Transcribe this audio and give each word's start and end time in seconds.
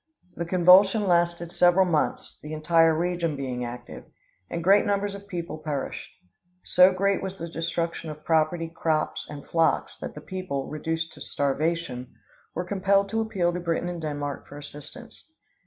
The 0.35 0.45
convulsion 0.45 1.05
lasted 1.05 1.51
several 1.51 1.85
months, 1.85 2.39
the 2.41 2.53
entire 2.53 2.97
region 2.97 3.35
being 3.35 3.63
active; 3.63 4.03
and 4.49 4.63
great 4.63 4.83
numbers 4.83 5.13
of 5.13 5.27
people 5.27 5.59
perished. 5.59 6.09
So 6.65 6.91
great 6.91 7.21
was 7.21 7.37
the 7.37 7.47
destruction 7.47 8.09
of 8.09 8.25
property, 8.25 8.67
crops, 8.75 9.29
and 9.29 9.45
flocks 9.45 9.95
that 9.99 10.15
the 10.15 10.21
people, 10.21 10.67
reduced 10.69 11.13
to 11.13 11.21
starvation, 11.21 12.15
were 12.55 12.65
compelled 12.65 13.09
to 13.09 13.21
appeal 13.21 13.53
to 13.53 13.59
Britain 13.59 13.89
and 13.89 14.01
Denmark 14.01 14.47
for 14.47 14.57
assistance. 14.57 15.31